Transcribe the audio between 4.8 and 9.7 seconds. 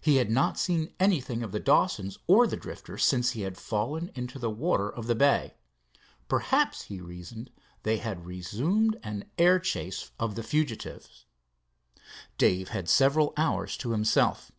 of the bay. Perhaps, he reasoned, they had resumed an air